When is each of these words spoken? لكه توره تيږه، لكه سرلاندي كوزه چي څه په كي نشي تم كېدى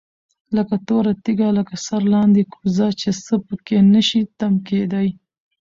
لكه 0.55 0.75
توره 0.87 1.13
تيږه، 1.23 1.49
لكه 1.57 1.75
سرلاندي 1.87 2.43
كوزه 2.53 2.87
چي 2.99 3.09
څه 3.25 3.33
په 3.45 3.53
كي 3.65 3.77
نشي 3.93 4.21
تم 4.39 4.53
كېدى 4.67 5.05